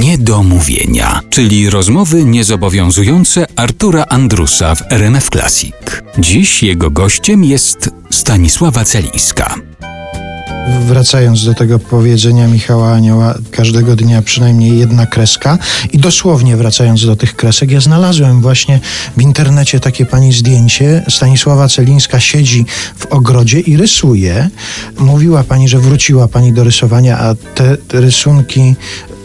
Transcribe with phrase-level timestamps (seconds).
[0.00, 5.74] Niedomówienia, czyli rozmowy niezobowiązujące Artura Andrusa w RMF Classic.
[6.18, 9.54] Dziś jego gościem jest Stanisława Celińska.
[10.86, 15.58] Wracając do tego powiedzenia Michała Anioła, każdego dnia przynajmniej jedna kreska.
[15.92, 18.80] I dosłownie wracając do tych kresek, ja znalazłem właśnie
[19.16, 21.04] w internecie takie pani zdjęcie.
[21.08, 22.64] Stanisława Celińska siedzi
[22.96, 24.48] w ogrodzie i rysuje.
[24.98, 28.74] Mówiła pani, że wróciła pani do rysowania, a te, te rysunki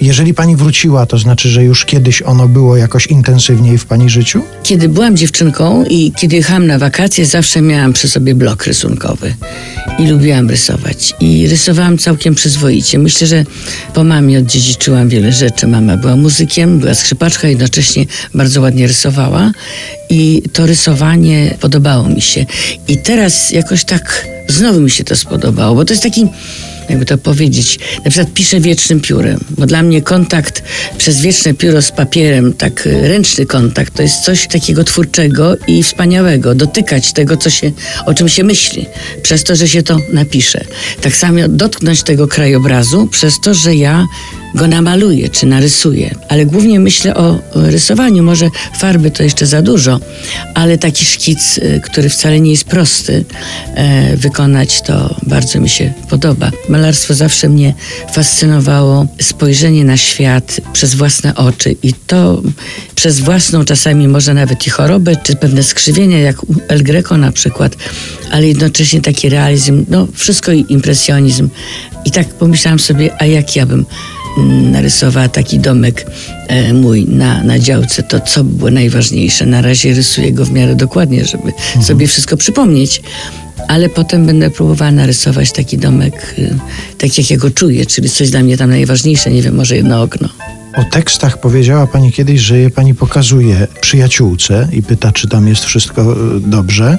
[0.00, 4.42] jeżeli pani wróciła, to znaczy, że już kiedyś ono było jakoś intensywniej w pani życiu?
[4.62, 9.34] Kiedy byłam dziewczynką i kiedy jechałam na wakacje, zawsze miałam przy sobie blok rysunkowy
[9.98, 11.14] i lubiłam rysować.
[11.20, 12.98] I rysowałam całkiem przyzwoicie.
[12.98, 13.44] Myślę, że
[13.94, 15.66] po mamie odziedziczyłam wiele rzeczy.
[15.66, 19.52] Mama była muzykiem, była skrzypaczka, jednocześnie bardzo ładnie rysowała
[20.10, 22.46] i to rysowanie podobało mi się.
[22.88, 26.26] I teraz jakoś tak znowu mi się to spodobało, bo to jest taki
[26.88, 30.62] jakby to powiedzieć, na przykład piszę wiecznym piórem, bo dla mnie kontakt
[30.98, 35.82] przez wieczne pióro z papierem, tak y, ręczny kontakt, to jest coś takiego twórczego i
[35.82, 36.54] wspaniałego.
[36.54, 37.72] Dotykać tego, co się,
[38.06, 38.86] o czym się myśli,
[39.22, 40.64] przez to, że się to napisze.
[41.00, 44.06] Tak samo dotknąć tego krajobrazu, przez to, że ja
[44.56, 46.14] go namaluję czy narysuję.
[46.28, 48.22] Ale głównie myślę o rysowaniu.
[48.22, 50.00] Może farby to jeszcze za dużo,
[50.54, 53.24] ale taki szkic, y, który wcale nie jest prosty,
[53.74, 56.50] e, wykonać to bardzo mi się podoba.
[56.68, 57.74] Malarstwo zawsze mnie
[58.12, 59.06] fascynowało.
[59.20, 62.42] Spojrzenie na świat przez własne oczy i to
[62.94, 67.32] przez własną czasami może nawet i chorobę, czy pewne skrzywienia, jak u El Greco na
[67.32, 67.76] przykład,
[68.30, 71.48] ale jednocześnie taki realizm, no wszystko i impresjonizm.
[72.04, 73.86] I tak pomyślałam sobie, a jak ja bym
[74.44, 76.06] narysowała taki domek
[76.48, 79.46] e, mój na, na działce, to co było najważniejsze?
[79.46, 81.84] Na razie rysuję go w miarę dokładnie, żeby mhm.
[81.84, 83.02] sobie wszystko przypomnieć
[83.68, 86.58] ale potem będę próbowała narysować taki domek, y,
[86.98, 90.02] tak jak ja go czuję, czyli coś dla mnie tam najważniejsze, nie wiem, może jedno
[90.02, 90.28] okno.
[90.76, 95.64] O tekstach powiedziała pani kiedyś, że je pani pokazuje przyjaciółce i pyta, czy tam jest
[95.64, 96.02] wszystko
[96.36, 96.98] y, dobrze,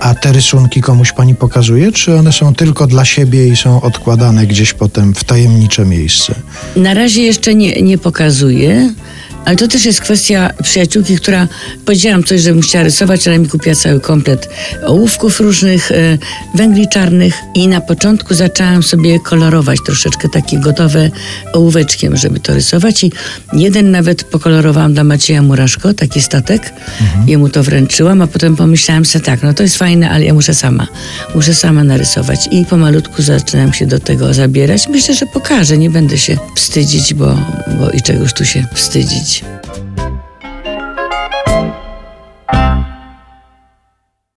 [0.00, 4.46] a te rysunki komuś pani pokazuje, czy one są tylko dla siebie i są odkładane
[4.46, 6.34] gdzieś potem w tajemnicze miejsce?
[6.76, 8.94] Na razie jeszcze nie, nie pokazuję.
[9.44, 11.48] Ale to też jest kwestia przyjaciółki, która
[11.84, 14.48] powiedziałam coś, że chciała rysować, ale mi kupiła cały komplet
[14.86, 16.18] ołówków różnych, e,
[16.54, 21.10] węgli czarnych i na początku zaczęłam sobie kolorować troszeczkę takie gotowe
[21.52, 23.12] ołóweczkiem, żeby to rysować i
[23.52, 27.28] jeden nawet pokolorowałam dla Macieja Muraszko, taki statek, mhm.
[27.28, 30.54] jemu to wręczyłam, a potem pomyślałam sobie tak, no to jest fajne, ale ja muszę
[30.54, 30.86] sama,
[31.34, 34.88] muszę sama narysować i pomalutku zaczynam się do tego zabierać.
[34.88, 37.38] Myślę, że pokażę, nie będę się wstydzić, bo,
[37.78, 39.33] bo i czegoś tu się wstydzić.